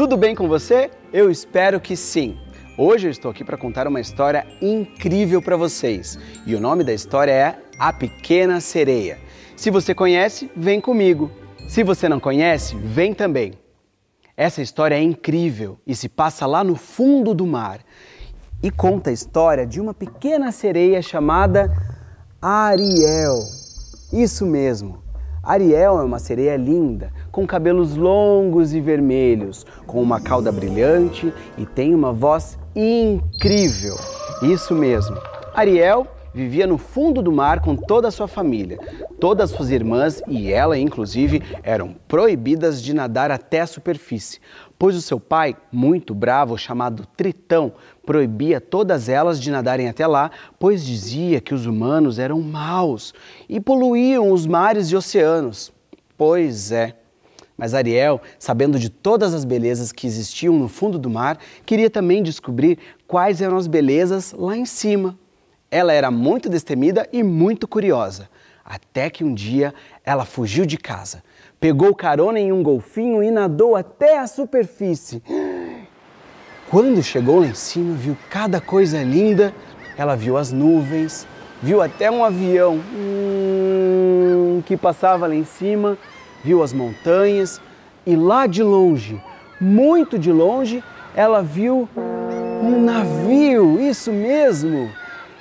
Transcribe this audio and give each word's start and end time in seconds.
Tudo 0.00 0.16
bem 0.16 0.34
com 0.34 0.48
você? 0.48 0.90
Eu 1.12 1.30
espero 1.30 1.78
que 1.78 1.94
sim. 1.94 2.38
Hoje 2.78 3.06
eu 3.06 3.10
estou 3.10 3.30
aqui 3.30 3.44
para 3.44 3.58
contar 3.58 3.86
uma 3.86 4.00
história 4.00 4.46
incrível 4.62 5.42
para 5.42 5.58
vocês. 5.58 6.18
E 6.46 6.54
o 6.54 6.58
nome 6.58 6.82
da 6.82 6.94
história 6.94 7.30
é 7.30 7.58
A 7.78 7.92
Pequena 7.92 8.62
Sereia. 8.62 9.18
Se 9.54 9.70
você 9.70 9.94
conhece, 9.94 10.50
vem 10.56 10.80
comigo. 10.80 11.30
Se 11.68 11.84
você 11.84 12.08
não 12.08 12.18
conhece, 12.18 12.76
vem 12.76 13.12
também. 13.12 13.52
Essa 14.34 14.62
história 14.62 14.94
é 14.94 15.02
incrível 15.02 15.78
e 15.86 15.94
se 15.94 16.08
passa 16.08 16.46
lá 16.46 16.64
no 16.64 16.76
fundo 16.76 17.34
do 17.34 17.46
mar. 17.46 17.80
E 18.62 18.70
conta 18.70 19.10
a 19.10 19.12
história 19.12 19.66
de 19.66 19.82
uma 19.82 19.92
pequena 19.92 20.50
sereia 20.50 21.02
chamada 21.02 21.70
Ariel. 22.40 23.42
Isso 24.10 24.46
mesmo. 24.46 25.09
Ariel 25.42 25.98
é 25.98 26.04
uma 26.04 26.18
sereia 26.18 26.56
linda, 26.56 27.10
com 27.32 27.46
cabelos 27.46 27.96
longos 27.96 28.74
e 28.74 28.80
vermelhos, 28.80 29.64
com 29.86 30.02
uma 30.02 30.20
cauda 30.20 30.52
brilhante 30.52 31.32
e 31.56 31.64
tem 31.64 31.94
uma 31.94 32.12
voz 32.12 32.58
incrível. 32.76 33.96
Isso 34.42 34.74
mesmo. 34.74 35.16
Ariel 35.54 36.06
vivia 36.34 36.66
no 36.66 36.78
fundo 36.78 37.22
do 37.22 37.32
mar 37.32 37.60
com 37.60 37.74
toda 37.74 38.08
a 38.08 38.10
sua 38.10 38.28
família. 38.28 38.78
Todas 39.18 39.50
suas 39.50 39.70
irmãs 39.70 40.22
e 40.26 40.52
ela, 40.52 40.78
inclusive, 40.78 41.42
eram 41.62 41.94
proibidas 42.08 42.82
de 42.82 42.94
nadar 42.94 43.30
até 43.30 43.60
a 43.60 43.66
superfície, 43.66 44.40
pois 44.78 44.96
o 44.96 45.02
seu 45.02 45.20
pai, 45.20 45.56
muito 45.70 46.14
bravo, 46.14 46.56
chamado 46.56 47.06
Tritão, 47.16 47.72
proibia 48.04 48.60
todas 48.60 49.08
elas 49.08 49.40
de 49.40 49.50
nadarem 49.50 49.88
até 49.88 50.06
lá, 50.06 50.30
pois 50.58 50.84
dizia 50.84 51.40
que 51.40 51.54
os 51.54 51.66
humanos 51.66 52.18
eram 52.18 52.40
maus 52.40 53.12
e 53.48 53.60
poluíam 53.60 54.32
os 54.32 54.46
mares 54.46 54.88
e 54.88 54.96
oceanos. 54.96 55.72
Pois 56.16 56.72
é. 56.72 56.96
Mas 57.60 57.74
Ariel, 57.74 58.22
sabendo 58.38 58.78
de 58.78 58.88
todas 58.88 59.34
as 59.34 59.44
belezas 59.44 59.92
que 59.92 60.06
existiam 60.06 60.58
no 60.58 60.66
fundo 60.66 60.98
do 60.98 61.10
mar, 61.10 61.38
queria 61.66 61.90
também 61.90 62.22
descobrir 62.22 62.78
quais 63.06 63.42
eram 63.42 63.58
as 63.58 63.66
belezas 63.66 64.32
lá 64.32 64.56
em 64.56 64.64
cima. 64.64 65.18
Ela 65.70 65.92
era 65.92 66.10
muito 66.10 66.48
destemida 66.48 67.08
e 67.12 67.22
muito 67.22 67.68
curiosa, 67.68 68.28
até 68.64 69.08
que 69.08 69.22
um 69.22 69.32
dia 69.32 69.72
ela 70.04 70.24
fugiu 70.24 70.66
de 70.66 70.76
casa, 70.76 71.22
pegou 71.60 71.94
carona 71.94 72.40
em 72.40 72.50
um 72.50 72.62
golfinho 72.62 73.22
e 73.22 73.30
nadou 73.30 73.76
até 73.76 74.18
a 74.18 74.26
superfície. 74.26 75.22
Quando 76.68 77.02
chegou 77.02 77.40
lá 77.40 77.46
em 77.46 77.54
cima, 77.54 77.94
viu 77.96 78.16
cada 78.30 78.60
coisa 78.60 79.02
linda. 79.02 79.52
Ela 79.98 80.16
viu 80.16 80.36
as 80.36 80.52
nuvens, 80.52 81.26
viu 81.60 81.82
até 81.82 82.10
um 82.10 82.24
avião 82.24 82.80
hum, 82.94 84.62
que 84.64 84.76
passava 84.76 85.26
lá 85.26 85.34
em 85.34 85.44
cima, 85.44 85.98
viu 86.44 86.62
as 86.62 86.72
montanhas 86.72 87.60
e 88.06 88.16
lá 88.16 88.46
de 88.46 88.62
longe, 88.62 89.22
muito 89.60 90.18
de 90.18 90.32
longe, 90.32 90.82
ela 91.14 91.42
viu 91.42 91.88
um 92.62 92.80
navio, 92.80 93.80
isso 93.80 94.12
mesmo. 94.12 94.90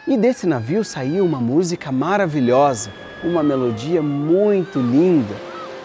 E 0.07 0.17
desse 0.17 0.47
navio 0.47 0.83
saiu 0.83 1.25
uma 1.25 1.39
música 1.39 1.91
maravilhosa, 1.91 2.91
uma 3.23 3.43
melodia 3.43 4.01
muito 4.01 4.79
linda. 4.79 5.35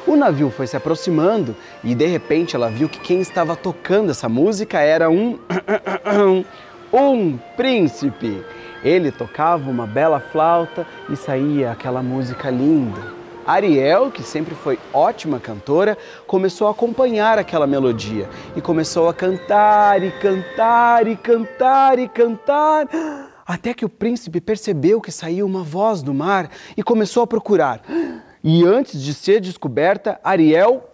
O 0.06 0.16
navio 0.16 0.50
foi 0.50 0.66
se 0.66 0.76
aproximando 0.76 1.56
e 1.82 1.94
de 1.94 2.06
repente 2.06 2.54
ela 2.54 2.70
viu 2.70 2.88
que 2.88 3.00
quem 3.00 3.20
estava 3.20 3.56
tocando 3.56 4.10
essa 4.10 4.28
música 4.28 4.78
era 4.78 5.10
um 5.10 5.38
um 6.92 7.38
príncipe. 7.56 8.44
Ele 8.82 9.10
tocava 9.10 9.68
uma 9.68 9.86
bela 9.86 10.20
flauta 10.20 10.86
e 11.10 11.16
saía 11.16 11.72
aquela 11.72 12.02
música 12.02 12.50
linda. 12.50 13.00
Ariel, 13.46 14.10
que 14.10 14.22
sempre 14.22 14.54
foi 14.54 14.78
ótima 14.92 15.38
cantora, 15.38 15.98
começou 16.26 16.68
a 16.68 16.70
acompanhar 16.70 17.38
aquela 17.38 17.66
melodia 17.66 18.28
e 18.56 18.60
começou 18.60 19.08
a 19.08 19.14
cantar 19.14 20.02
e 20.02 20.10
cantar 20.12 21.06
e 21.06 21.16
cantar 21.16 21.98
e 21.98 22.08
cantar 22.08 23.33
até 23.46 23.74
que 23.74 23.84
o 23.84 23.88
príncipe 23.88 24.40
percebeu 24.40 25.00
que 25.00 25.12
saía 25.12 25.44
uma 25.44 25.62
voz 25.62 26.02
do 26.02 26.14
mar 26.14 26.50
e 26.76 26.82
começou 26.82 27.22
a 27.22 27.26
procurar. 27.26 27.82
E 28.42 28.64
antes 28.64 29.02
de 29.02 29.14
ser 29.14 29.40
descoberta, 29.40 30.18
Ariel 30.22 30.88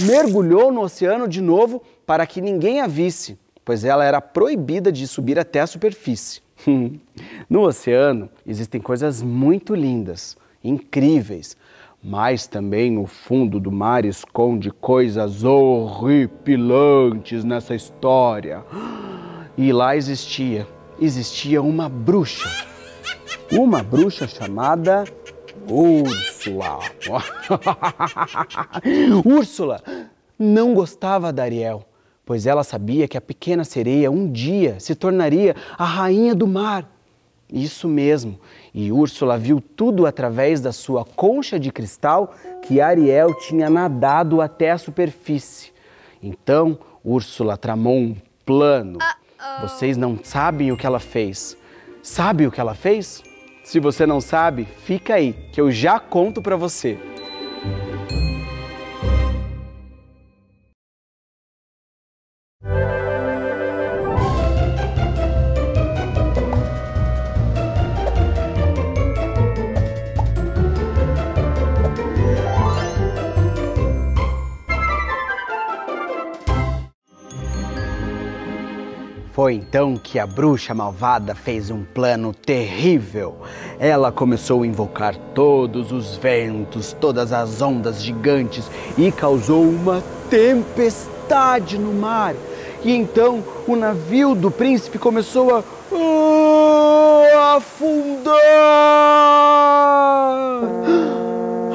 mergulhou 0.00 0.72
no 0.72 0.82
oceano 0.82 1.28
de 1.28 1.40
novo 1.40 1.82
para 2.06 2.26
que 2.26 2.40
ninguém 2.40 2.80
a 2.80 2.86
visse, 2.86 3.38
pois 3.64 3.84
ela 3.84 4.04
era 4.04 4.20
proibida 4.20 4.92
de 4.92 5.06
subir 5.06 5.38
até 5.38 5.60
a 5.60 5.66
superfície. 5.66 6.42
no 7.48 7.62
oceano 7.62 8.28
existem 8.46 8.80
coisas 8.80 9.22
muito 9.22 9.74
lindas, 9.74 10.36
incríveis, 10.62 11.56
mas 12.02 12.46
também 12.46 12.98
o 12.98 13.06
fundo 13.06 13.58
do 13.58 13.72
mar 13.72 14.04
esconde 14.04 14.70
coisas 14.70 15.42
horripilantes 15.42 17.44
nessa 17.44 17.74
história. 17.74 18.62
E 19.56 19.72
lá 19.72 19.96
existia 19.96 20.66
existia 21.00 21.62
uma 21.62 21.88
bruxa. 21.88 22.48
Uma 23.52 23.82
bruxa 23.82 24.26
chamada 24.26 25.04
Úrsula. 25.68 26.78
Úrsula 29.24 29.82
não 30.38 30.74
gostava 30.74 31.32
da 31.32 31.44
Ariel, 31.44 31.84
pois 32.24 32.46
ela 32.46 32.64
sabia 32.64 33.08
que 33.08 33.16
a 33.16 33.20
pequena 33.20 33.64
sereia 33.64 34.10
um 34.10 34.30
dia 34.30 34.78
se 34.80 34.94
tornaria 34.94 35.54
a 35.78 35.84
rainha 35.84 36.34
do 36.34 36.46
mar. 36.46 36.90
Isso 37.52 37.86
mesmo, 37.86 38.40
e 38.72 38.90
Úrsula 38.90 39.38
viu 39.38 39.60
tudo 39.60 40.06
através 40.06 40.60
da 40.60 40.72
sua 40.72 41.04
concha 41.04 41.60
de 41.60 41.70
cristal 41.70 42.34
que 42.62 42.80
Ariel 42.80 43.34
tinha 43.34 43.70
nadado 43.70 44.40
até 44.40 44.70
a 44.70 44.78
superfície. 44.78 45.72
Então, 46.22 46.78
Úrsula 47.04 47.56
tramou 47.56 47.96
um 47.96 48.16
plano. 48.44 48.98
Vocês 49.60 49.96
não 49.96 50.18
sabem 50.22 50.72
o 50.72 50.76
que 50.76 50.86
ela 50.86 51.00
fez. 51.00 51.56
Sabe 52.02 52.46
o 52.46 52.50
que 52.50 52.60
ela 52.60 52.74
fez? 52.74 53.22
Se 53.62 53.80
você 53.80 54.06
não 54.06 54.20
sabe, 54.20 54.68
fica 54.84 55.14
aí, 55.14 55.32
que 55.52 55.60
eu 55.60 55.70
já 55.70 55.98
conto 55.98 56.42
para 56.42 56.56
você. 56.56 56.98
Foi 79.44 79.52
então 79.52 79.94
que 79.94 80.18
a 80.18 80.26
bruxa 80.26 80.72
malvada 80.72 81.34
fez 81.34 81.70
um 81.70 81.84
plano 81.84 82.32
terrível. 82.32 83.36
Ela 83.78 84.10
começou 84.10 84.62
a 84.62 84.66
invocar 84.66 85.14
todos 85.34 85.92
os 85.92 86.16
ventos, 86.16 86.96
todas 86.98 87.30
as 87.30 87.60
ondas 87.60 88.02
gigantes 88.02 88.70
e 88.96 89.12
causou 89.12 89.62
uma 89.62 90.02
tempestade 90.30 91.76
no 91.76 91.92
mar. 91.92 92.34
E 92.82 92.90
então 92.90 93.44
o 93.68 93.76
navio 93.76 94.34
do 94.34 94.50
príncipe 94.50 94.96
começou 94.96 95.50
a 95.54 95.58
uh, 95.92 97.56
afundar. 97.58 98.34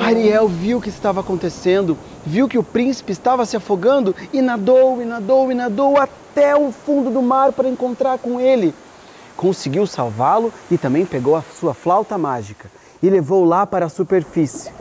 Ariel 0.04 0.48
viu 0.48 0.80
o 0.80 0.82
que 0.82 0.90
estava 0.90 1.20
acontecendo, 1.20 1.96
viu 2.26 2.48
que 2.48 2.58
o 2.58 2.64
príncipe 2.64 3.12
estava 3.12 3.46
se 3.46 3.56
afogando 3.56 4.16
e 4.34 4.42
nadou, 4.42 5.00
e 5.04 5.06
nadou, 5.06 5.52
e 5.52 5.54
nadou 5.54 5.98
até 5.98 6.29
o 6.56 6.72
fundo 6.72 7.10
do 7.10 7.22
mar 7.22 7.52
para 7.52 7.70
encontrar 7.70 8.18
com 8.20 8.40
ele. 8.40 8.74
Conseguiu 9.36 9.88
salvá-lo 9.88 10.54
e 10.70 10.78
também 10.78 11.06
pegou 11.06 11.36
a 11.36 11.42
sua 11.42 11.74
flauta 11.74 12.18
mágica 12.18 12.70
e 13.02 13.10
levou 13.10 13.46
lá 13.46 13.66
para 13.66 13.86
a 13.86 13.90
superfície. 13.90 14.72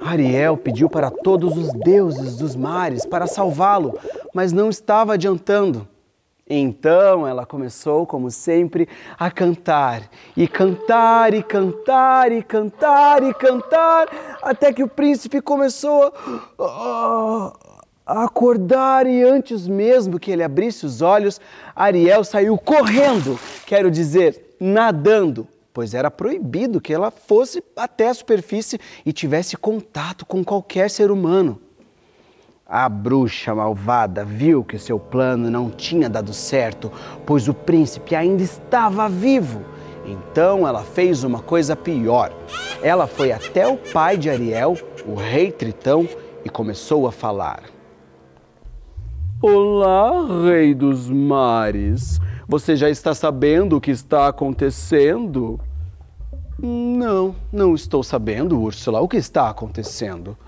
Ariel 0.00 0.56
pediu 0.56 0.88
para 0.88 1.10
todos 1.10 1.56
os 1.56 1.72
deuses 1.72 2.36
dos 2.36 2.54
mares 2.54 3.04
para 3.04 3.26
salvá-lo, 3.26 3.98
mas 4.32 4.52
não 4.52 4.70
estava 4.70 5.14
adiantando. 5.14 5.86
Então 6.48 7.26
ela 7.26 7.44
começou, 7.44 8.06
como 8.06 8.30
sempre, 8.30 8.88
a 9.18 9.28
cantar, 9.32 10.02
e 10.36 10.46
cantar, 10.46 11.34
e 11.34 11.42
cantar, 11.42 12.30
e 12.30 12.40
cantar, 12.40 13.22
e 13.24 13.34
cantar, 13.34 14.08
até 14.40 14.72
que 14.72 14.84
o 14.84 14.88
príncipe 14.88 15.40
começou 15.40 16.12
a, 16.60 17.52
a 18.06 18.24
acordar, 18.24 19.06
e 19.06 19.22
antes 19.24 19.66
mesmo 19.66 20.20
que 20.20 20.30
ele 20.30 20.44
abrisse 20.44 20.86
os 20.86 21.02
olhos, 21.02 21.40
Ariel 21.74 22.22
saiu 22.22 22.56
correndo, 22.56 23.38
quero 23.66 23.90
dizer, 23.90 24.54
nadando, 24.60 25.48
pois 25.74 25.92
era 25.92 26.10
proibido 26.10 26.80
que 26.80 26.94
ela 26.94 27.10
fosse 27.10 27.62
até 27.76 28.08
a 28.08 28.14
superfície 28.14 28.78
e 29.04 29.12
tivesse 29.12 29.56
contato 29.56 30.24
com 30.24 30.44
qualquer 30.44 30.88
ser 30.88 31.10
humano. 31.10 31.60
A 32.64 32.88
bruxa 32.88 33.54
malvada 33.54 34.24
viu 34.24 34.64
que 34.64 34.78
seu 34.78 34.98
plano 34.98 35.50
não 35.50 35.70
tinha 35.70 36.08
dado 36.08 36.32
certo, 36.32 36.90
pois 37.24 37.46
o 37.46 37.54
príncipe 37.54 38.14
ainda 38.14 38.42
estava 38.42 39.08
vivo. 39.08 39.64
Então 40.04 40.66
ela 40.66 40.82
fez 40.82 41.22
uma 41.24 41.40
coisa 41.40 41.76
pior. 41.76 42.32
Ela 42.82 43.06
foi 43.06 43.30
até 43.30 43.66
o 43.68 43.76
pai 43.76 44.16
de 44.16 44.30
Ariel, 44.30 44.76
o 45.06 45.14
rei 45.14 45.52
Tritão, 45.52 46.08
e 46.44 46.48
começou 46.48 47.06
a 47.06 47.12
falar: 47.12 47.75
Olá, 49.42 50.26
Rei 50.44 50.74
dos 50.74 51.10
Mares. 51.10 52.18
Você 52.48 52.74
já 52.74 52.88
está 52.88 53.14
sabendo 53.14 53.76
o 53.76 53.80
que 53.82 53.90
está 53.90 54.28
acontecendo? 54.28 55.60
Não, 56.58 57.36
não 57.52 57.74
estou 57.74 58.02
sabendo, 58.02 58.58
Úrsula. 58.58 58.98
O 59.00 59.06
que 59.06 59.18
está 59.18 59.50
acontecendo? 59.50 60.38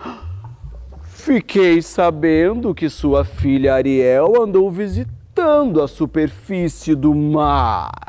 Fiquei 1.03 1.83
sabendo 1.83 2.75
que 2.75 2.89
sua 2.89 3.27
filha 3.27 3.75
Ariel 3.75 4.43
andou 4.43 4.71
visitando 4.71 5.83
a 5.83 5.87
superfície 5.87 6.95
do 6.95 7.15
mar. 7.15 8.08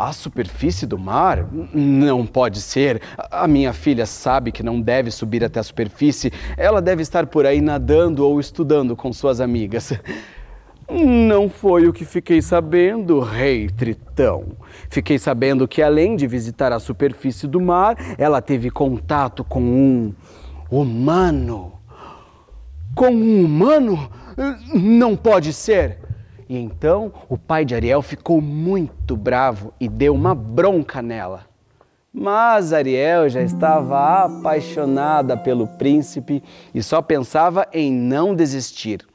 A 0.00 0.14
superfície 0.14 0.86
do 0.86 0.98
mar? 0.98 1.46
Não 1.74 2.24
pode 2.24 2.62
ser. 2.62 3.02
A 3.30 3.46
minha 3.46 3.70
filha 3.74 4.06
sabe 4.06 4.50
que 4.50 4.62
não 4.62 4.80
deve 4.80 5.10
subir 5.10 5.44
até 5.44 5.60
a 5.60 5.62
superfície. 5.62 6.32
Ela 6.56 6.80
deve 6.80 7.02
estar 7.02 7.26
por 7.26 7.44
aí 7.44 7.60
nadando 7.60 8.26
ou 8.26 8.40
estudando 8.40 8.96
com 8.96 9.12
suas 9.12 9.42
amigas. 9.42 9.92
Não 10.90 11.50
foi 11.50 11.86
o 11.86 11.92
que 11.92 12.06
fiquei 12.06 12.40
sabendo, 12.40 13.20
Rei 13.20 13.68
Tritão. 13.68 14.56
Fiquei 14.88 15.18
sabendo 15.18 15.68
que, 15.68 15.82
além 15.82 16.16
de 16.16 16.26
visitar 16.26 16.72
a 16.72 16.80
superfície 16.80 17.46
do 17.46 17.60
mar, 17.60 17.94
ela 18.16 18.40
teve 18.40 18.70
contato 18.70 19.44
com 19.44 19.60
um 19.60 20.14
humano. 20.70 21.74
Com 22.94 23.10
um 23.10 23.44
humano? 23.44 24.10
Não 24.72 25.14
pode 25.14 25.52
ser! 25.52 25.99
E 26.50 26.58
então 26.58 27.12
o 27.28 27.38
pai 27.38 27.64
de 27.64 27.76
Ariel 27.76 28.02
ficou 28.02 28.40
muito 28.40 29.16
bravo 29.16 29.72
e 29.78 29.88
deu 29.88 30.12
uma 30.12 30.34
bronca 30.34 31.00
nela. 31.00 31.46
Mas 32.12 32.72
Ariel 32.72 33.28
já 33.28 33.40
estava 33.40 34.24
apaixonada 34.24 35.36
pelo 35.36 35.68
príncipe 35.68 36.42
e 36.74 36.82
só 36.82 37.00
pensava 37.00 37.68
em 37.72 37.92
não 37.92 38.34
desistir. 38.34 39.06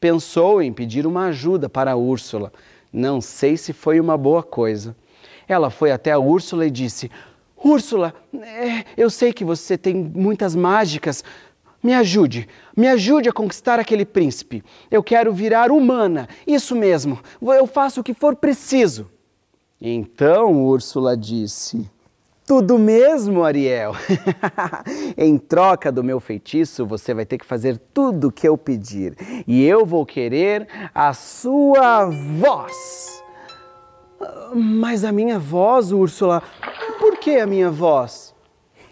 Pensou 0.00 0.62
em 0.62 0.72
pedir 0.72 1.06
uma 1.06 1.26
ajuda 1.26 1.68
para 1.68 1.94
Úrsula. 1.94 2.50
Não 2.90 3.20
sei 3.20 3.58
se 3.58 3.74
foi 3.74 4.00
uma 4.00 4.16
boa 4.16 4.42
coisa. 4.42 4.96
Ela 5.46 5.68
foi 5.68 5.92
até 5.92 6.12
a 6.12 6.18
Úrsula 6.18 6.64
e 6.64 6.70
disse: 6.70 7.10
Úrsula, 7.62 8.14
é, 8.32 8.84
eu 8.96 9.10
sei 9.10 9.30
que 9.30 9.44
você 9.44 9.76
tem 9.76 9.94
muitas 9.94 10.56
mágicas, 10.56 11.22
me 11.82 11.94
ajude, 11.94 12.48
me 12.76 12.88
ajude 12.88 13.28
a 13.28 13.32
conquistar 13.32 13.78
aquele 13.78 14.04
príncipe. 14.04 14.64
Eu 14.90 15.02
quero 15.02 15.32
virar 15.32 15.70
humana, 15.70 16.28
isso 16.46 16.74
mesmo, 16.74 17.20
eu 17.40 17.66
faço 17.66 18.00
o 18.00 18.04
que 18.04 18.14
for 18.14 18.36
preciso. 18.36 19.08
Então 19.80 20.64
Úrsula 20.64 21.16
disse: 21.16 21.88
Tudo 22.44 22.78
mesmo, 22.78 23.44
Ariel. 23.44 23.92
em 25.16 25.38
troca 25.38 25.92
do 25.92 26.02
meu 26.02 26.18
feitiço, 26.18 26.84
você 26.84 27.14
vai 27.14 27.24
ter 27.24 27.38
que 27.38 27.46
fazer 27.46 27.78
tudo 27.94 28.28
o 28.28 28.32
que 28.32 28.48
eu 28.48 28.58
pedir. 28.58 29.16
E 29.46 29.64
eu 29.64 29.86
vou 29.86 30.04
querer 30.04 30.66
a 30.92 31.12
sua 31.14 32.06
voz. 32.06 33.22
Mas 34.52 35.04
a 35.04 35.12
minha 35.12 35.38
voz, 35.38 35.92
Úrsula, 35.92 36.42
por 36.98 37.18
que 37.18 37.36
a 37.36 37.46
minha 37.46 37.70
voz? 37.70 38.34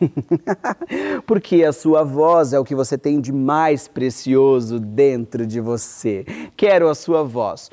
Porque 1.26 1.64
a 1.64 1.72
sua 1.72 2.04
voz 2.04 2.52
é 2.52 2.58
o 2.58 2.64
que 2.64 2.74
você 2.74 2.96
tem 2.96 3.20
de 3.20 3.32
mais 3.32 3.88
precioso 3.88 4.78
dentro 4.78 5.46
de 5.46 5.60
você. 5.60 6.24
Quero 6.56 6.88
a 6.88 6.94
sua 6.94 7.22
voz. 7.22 7.70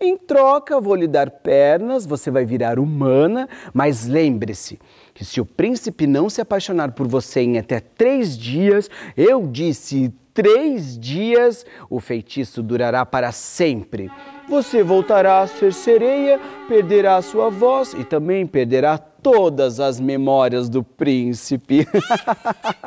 Em 0.00 0.16
troca, 0.16 0.80
vou 0.80 0.96
lhe 0.96 1.06
dar 1.06 1.30
pernas, 1.30 2.04
você 2.04 2.28
vai 2.28 2.44
virar 2.44 2.80
humana, 2.80 3.48
mas 3.72 4.04
lembre-se 4.04 4.80
que 5.14 5.24
se 5.24 5.40
o 5.40 5.46
príncipe 5.46 6.08
não 6.08 6.28
se 6.28 6.40
apaixonar 6.40 6.90
por 6.90 7.06
você 7.06 7.40
em 7.40 7.56
até 7.56 7.78
três 7.78 8.36
dias, 8.36 8.90
eu 9.16 9.46
disse 9.46 10.12
três 10.34 10.98
dias, 10.98 11.64
o 11.88 12.00
feitiço 12.00 12.64
durará 12.64 13.06
para 13.06 13.30
sempre. 13.30 14.10
Você 14.48 14.82
voltará 14.82 15.40
a 15.40 15.46
ser 15.46 15.72
sereia, 15.72 16.40
perderá 16.66 17.16
a 17.16 17.22
sua 17.22 17.48
voz 17.48 17.94
e 17.94 18.02
também 18.02 18.44
perderá 18.44 18.98
todas 19.22 19.78
as 19.80 20.00
memórias 20.00 20.68
do 20.68 20.82
príncipe. 20.82 21.86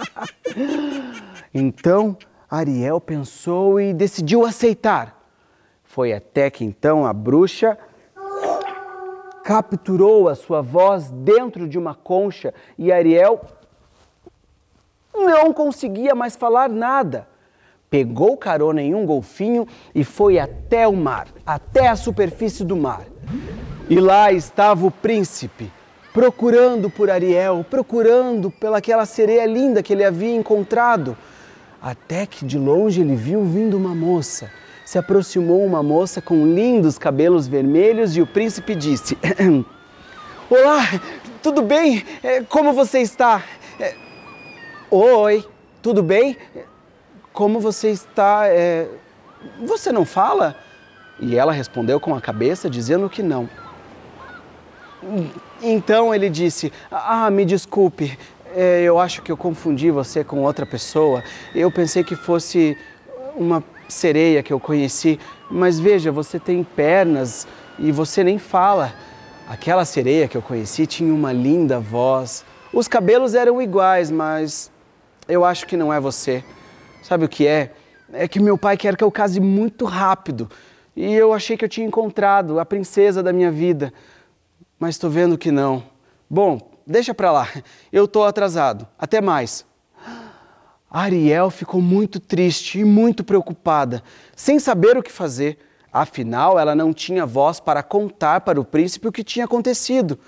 então 1.53 2.17
Ariel 2.49 2.99
pensou 2.99 3.79
e 3.79 3.93
decidiu 3.93 4.45
aceitar. 4.45 5.21
Foi 5.83 6.13
até 6.13 6.49
que 6.49 6.63
então 6.63 7.05
a 7.05 7.13
bruxa 7.13 7.77
capturou 9.43 10.27
a 10.27 10.35
sua 10.35 10.61
voz 10.61 11.09
dentro 11.09 11.67
de 11.67 11.77
uma 11.77 11.93
concha 11.93 12.53
e 12.77 12.91
Ariel 12.91 13.41
não 15.13 15.53
conseguia 15.53 16.13
mais 16.13 16.35
falar 16.35 16.69
nada. 16.69 17.27
Pegou 17.89 18.35
carona 18.35 18.81
em 18.81 18.93
um 18.93 19.05
golfinho 19.05 19.67
e 19.93 20.03
foi 20.03 20.37
até 20.37 20.87
o 20.87 20.95
mar, 20.95 21.27
até 21.45 21.87
a 21.87 21.95
superfície 21.95 22.65
do 22.65 22.75
mar. 22.75 23.05
E 23.89 23.99
lá 23.99 24.31
estava 24.31 24.85
o 24.85 24.91
príncipe, 24.91 25.71
procurando 26.15 26.89
por 26.89 27.09
Ariel, 27.09 27.65
procurando 27.69 28.50
pelaquela 28.50 29.06
sereia 29.06 29.45
linda 29.45 29.83
que 29.83 29.91
ele 29.91 30.06
havia 30.06 30.33
encontrado. 30.33 31.17
Até 31.81 32.25
que 32.25 32.45
de 32.45 32.57
longe 32.57 33.01
ele 33.01 33.17
viu 33.17 33.44
vindo 33.44 33.75
uma 33.75 33.94
moça. 33.94 34.50
Se 34.85 34.97
aproximou 34.97 35.65
uma 35.65 35.83
moça 35.83 36.21
com 36.21 36.47
lindos 36.47 36.97
cabelos 36.97 37.50
vermelhos 37.50 38.15
e 38.15 38.21
o 38.21 38.27
príncipe 38.27 38.73
disse: 38.73 39.17
Olá, 40.50 40.83
tudo 41.44 41.62
bem? 41.62 42.06
É, 42.23 42.41
como 42.44 42.71
você 42.71 43.00
está? 43.01 43.44
É, 43.77 43.94
Oi, 44.89 45.45
tudo 45.81 46.01
bem? 46.01 46.38
Como 47.33 47.59
você 47.59 47.89
está? 47.89 48.47
É... 48.47 48.88
Você 49.65 49.91
não 49.91 50.06
fala? 50.06 50.56
E 51.19 51.35
ela 51.35 51.51
respondeu 51.51 52.00
com 52.00 52.15
a 52.15 52.21
cabeça, 52.21 52.69
dizendo 52.69 53.09
que 53.09 53.21
não. 53.21 53.50
Então 55.62 56.13
ele 56.13 56.30
disse: 56.30 56.72
Ah, 56.92 57.30
me 57.30 57.46
desculpe, 57.46 58.18
é, 58.56 58.81
eu 58.84 59.00
acho 59.00 59.22
que 59.22 59.31
eu 59.31 59.38
confundi 59.38 59.92
você 59.92 60.24
com 60.24 60.42
outra 60.42 60.66
pessoa. 60.66 61.24
Eu 61.54 61.72
pensei 61.72 62.04
que 62.04 62.16
fosse 62.16 62.78
uma 63.35 63.64
sereia 63.88 64.42
que 64.42 64.54
eu 64.54 64.59
conheci, 64.59 65.19
mas 65.50 65.80
veja, 65.80 66.12
você 66.12 66.40
tem 66.40 66.64
pernas 66.64 67.47
e 67.78 67.92
você 67.92 68.24
nem 68.24 68.40
fala. 68.40 68.94
Aquela 69.47 69.85
sereia 69.85 70.28
que 70.28 70.35
eu 70.35 70.42
conheci 70.42 70.88
tinha 70.88 71.14
uma 71.14 71.31
linda 71.31 71.80
voz. 71.80 72.44
Os 72.74 72.88
cabelos 72.88 73.35
eram 73.35 73.62
iguais, 73.62 74.09
mas 74.09 74.71
eu 75.28 75.45
acho 75.45 75.68
que 75.68 75.78
não 75.78 75.94
é 75.94 76.00
você. 76.00 76.44
Sabe 77.04 77.26
o 77.26 77.30
que 77.30 77.45
é? 77.45 77.71
É 78.12 78.28
que 78.28 78.40
meu 78.40 78.57
pai 78.57 78.76
quer 78.76 78.95
que 78.95 79.04
eu 79.04 79.12
case 79.12 79.40
muito 79.40 79.85
rápido. 79.85 80.50
E 80.95 81.14
eu 81.14 81.33
achei 81.33 81.57
que 81.57 81.66
eu 81.66 81.69
tinha 81.69 81.85
encontrado 81.85 82.59
a 82.59 82.66
princesa 82.66 83.21
da 83.21 83.31
minha 83.33 83.52
vida 83.52 83.94
mas 84.79 84.95
estou 84.95 85.09
vendo 85.09 85.37
que 85.37 85.51
não. 85.51 85.83
Bom, 86.29 86.59
deixa 86.85 87.13
para 87.13 87.31
lá, 87.31 87.49
eu 87.91 88.05
estou 88.05 88.25
atrasado. 88.25 88.87
Até 88.97 89.21
mais. 89.21 89.65
Ariel 90.89 91.49
ficou 91.49 91.81
muito 91.81 92.19
triste 92.19 92.79
e 92.79 92.85
muito 92.85 93.23
preocupada, 93.23 94.03
sem 94.35 94.59
saber 94.59 94.97
o 94.97 95.03
que 95.03 95.11
fazer. 95.11 95.57
Afinal, 95.91 96.59
ela 96.59 96.75
não 96.75 96.94
tinha 96.94 97.25
voz 97.25 97.59
para 97.59 97.81
contar 97.81 98.41
para 98.41 98.59
o 98.59 98.65
príncipe 98.65 99.07
o 99.07 99.11
que 99.11 99.23
tinha 99.23 99.45
acontecido. 99.45 100.19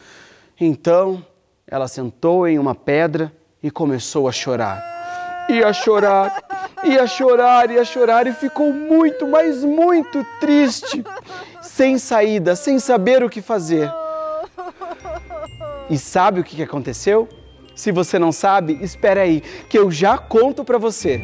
Então, 0.59 1.25
ela 1.67 1.87
sentou 1.87 2.47
em 2.47 2.57
uma 2.57 2.73
pedra 2.73 3.33
e 3.61 3.69
começou 3.69 4.29
a 4.29 4.31
chorar. 4.31 4.81
E 5.49 5.63
a 5.63 5.73
chorar, 5.73 6.43
e 6.83 6.97
a 6.97 7.05
chorar, 7.05 7.69
e 7.69 7.77
a 7.77 7.83
chorar, 7.83 8.27
e 8.27 8.33
ficou 8.33 8.73
muito, 8.73 9.27
mas 9.27 9.63
muito 9.63 10.25
triste, 10.39 11.03
sem 11.61 11.97
saída, 11.97 12.55
sem 12.55 12.79
saber 12.79 13.23
o 13.23 13.29
que 13.29 13.41
fazer. 13.41 13.91
E 15.89 15.97
sabe 15.97 16.41
o 16.41 16.43
que 16.43 16.61
aconteceu? 16.61 17.27
Se 17.75 17.91
você 17.91 18.17
não 18.17 18.31
sabe, 18.31 18.77
espera 18.81 19.21
aí, 19.21 19.41
que 19.69 19.77
eu 19.77 19.91
já 19.91 20.17
conto 20.17 20.63
para 20.65 20.77
você. 20.77 21.21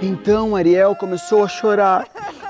Então 0.00 0.54
Ariel 0.54 0.94
começou 0.94 1.42
a 1.42 1.48
chorar, 1.48 2.06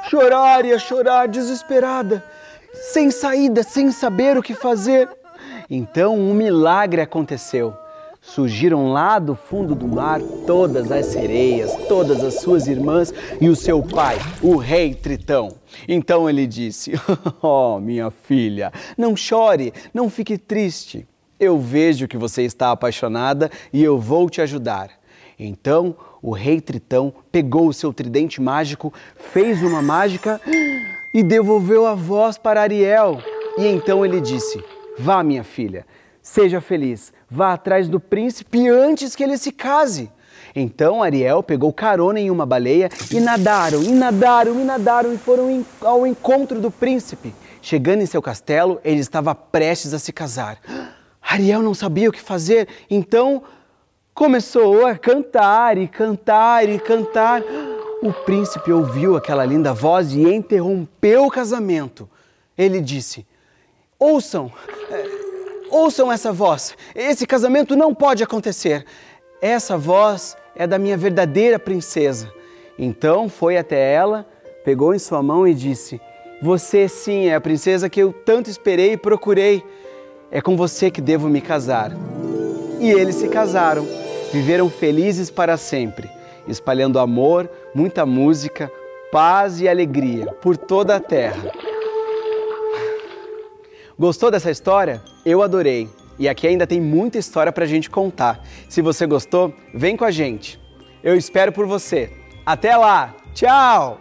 chorar 0.09 0.65
e 0.65 0.73
a 0.73 0.79
chorar, 0.79 1.29
desesperada, 1.29 2.25
sem 2.73 3.11
saída, 3.11 3.63
sem 3.63 3.91
saber 3.91 4.37
o 4.37 4.43
que 4.43 4.55
fazer. 4.55 5.09
Então 5.69 6.19
um 6.19 6.33
milagre 6.33 7.01
aconteceu. 7.01 7.75
Surgiram 8.21 8.93
lá 8.93 9.19
do 9.19 9.35
fundo 9.35 9.75
do 9.75 9.87
mar 9.87 10.21
todas 10.47 10.91
as 10.91 11.07
sereias, 11.07 11.75
todas 11.89 12.23
as 12.23 12.41
suas 12.41 12.67
irmãs 12.67 13.13
e 13.41 13.49
o 13.49 13.57
seu 13.57 13.83
pai, 13.83 14.19
o 14.43 14.57
rei 14.57 14.95
Tritão. 14.95 15.51
Então 15.87 16.29
ele 16.29 16.47
disse: 16.47 16.93
Oh, 17.41 17.79
minha 17.79 18.11
filha, 18.11 18.73
não 18.97 19.17
chore, 19.17 19.73
não 19.95 20.11
fique 20.11 20.37
triste. 20.37 21.07
Eu 21.39 21.59
vejo 21.59 22.09
que 22.09 22.17
você 22.17 22.43
está 22.43 22.73
apaixonada 22.73 23.51
e 23.73 23.83
eu 23.83 23.99
vou 23.99 24.29
te 24.29 24.43
ajudar. 24.43 24.91
Então 25.39 25.95
o 26.23 26.33
rei 26.33 26.61
Tritão 26.61 27.13
pegou 27.31 27.69
o 27.69 27.73
seu 27.73 27.93
tridente 27.93 28.41
mágico, 28.41 28.93
fez 29.33 29.63
uma 29.63 29.81
mágica 29.81 30.41
e 31.15 31.23
devolveu 31.23 31.87
a 31.87 31.95
voz 31.95 32.37
para 32.37 32.61
Ariel. 32.61 33.23
E 33.57 33.67
então 33.67 34.05
ele 34.05 34.21
disse: 34.21 34.63
Vá, 34.99 35.23
minha 35.23 35.45
filha, 35.45 35.87
seja 36.23 36.61
feliz, 36.61 37.13
vá 37.31 37.53
atrás 37.53 37.89
do 37.89 38.01
príncipe 38.01 38.69
antes 38.69 39.15
que 39.15 39.23
ele 39.23 39.39
se 39.39 39.53
case. 39.53 40.11
Então 40.55 41.03
Ariel 41.03 41.43
pegou 41.43 41.73
carona 41.73 42.19
em 42.19 42.31
uma 42.31 42.47
baleia 42.47 42.89
e 43.11 43.21
nadaram, 43.21 43.83
e 43.83 43.93
nadaram, 43.93 44.61
e 44.61 44.65
nadaram 44.65 45.13
e 45.13 45.19
foram 45.19 45.65
ao 45.83 46.07
encontro 46.07 46.61
do 46.61 46.71
príncipe. 46.71 47.35
Chegando 47.61 48.03
em 48.03 48.07
seu 48.07 48.23
castelo, 48.23 48.81
ele 48.85 49.01
estava 49.01 49.35
prestes 49.35 49.93
a 49.93 49.99
se 49.99 50.13
casar. 50.13 50.59
Ariel 51.21 51.63
não 51.63 51.75
sabia 51.75 52.09
o 52.09 52.13
que 52.13 52.21
fazer, 52.21 52.69
então 52.89 53.43
começou 54.19 54.85
a 54.85 54.99
cantar 54.99 55.79
e 55.79 55.87
cantar 55.87 56.69
e 56.69 56.77
cantar. 56.81 57.41
O 58.03 58.13
príncipe 58.13 58.73
ouviu 58.73 59.17
aquela 59.17 59.45
linda 59.45 59.73
voz 59.73 60.13
e 60.13 60.23
interrompeu 60.23 61.27
o 61.27 61.31
casamento. 61.31 62.11
Ele 62.57 62.81
disse: 62.81 63.25
Ouçam, 63.97 64.51
eh, 64.91 65.07
ouçam 65.71 66.11
essa 66.11 66.33
voz. 66.33 66.77
Esse 66.97 67.29
casamento 67.29 67.77
não 67.77 67.95
pode 67.95 68.25
acontecer. 68.25 68.85
Essa 69.41 69.79
voz 69.79 70.37
é 70.57 70.67
da 70.67 70.81
minha 70.81 70.97
verdadeira 70.97 71.57
princesa. 71.57 72.29
Então 72.77 73.29
foi 73.29 73.57
até 73.57 73.93
ela, 73.93 74.27
pegou 74.65 74.93
em 74.93 74.99
sua 74.99 75.23
mão 75.23 75.47
e 75.47 75.55
disse: 75.55 76.01
Você 76.43 76.89
sim 76.89 77.29
é 77.29 77.37
a 77.37 77.41
princesa 77.41 77.89
que 77.89 78.01
eu 78.01 78.13
tanto 78.13 78.51
esperei 78.51 78.95
e 78.95 78.97
procurei. 78.97 79.63
É 80.29 80.41
com 80.41 80.57
você 80.57 80.91
que 80.91 81.01
devo 81.01 81.29
me 81.29 81.41
casar. 81.41 81.93
E 82.81 82.91
eles 82.91 83.15
se 83.15 83.29
casaram 83.29 84.08
viveram 84.33 84.69
felizes 84.71 85.31
para 85.31 85.57
sempre, 85.57 86.09
espalhando 86.47 86.99
amor, 86.99 87.51
muita 87.75 88.05
música, 88.05 88.71
paz 89.11 89.61
e 89.61 89.69
alegria 89.69 90.27
por 90.27 90.57
toda 90.57 90.97
a 90.97 91.01
terra. 91.01 91.53
Gostou 93.99 94.31
dessa 94.31 94.51
história? 94.51 95.03
Eu 95.25 95.43
adorei. 95.43 95.89
E 96.19 96.29
aqui 96.29 96.47
ainda 96.47 96.67
tem 96.67 96.81
muita 96.81 97.19
história 97.19 97.53
para 97.53 97.65
a 97.65 97.67
gente 97.67 97.89
contar. 97.89 98.45
Se 98.69 98.83
você 98.83 99.07
gostou, 99.07 99.53
vem 99.75 99.97
com 99.97 100.05
a 100.05 100.11
gente. 100.11 100.59
Eu 101.03 101.17
espero 101.17 101.53
por 101.53 101.67
você. 101.67 102.11
Até 102.45 102.77
lá! 102.77 103.15
Tchau! 103.35 103.99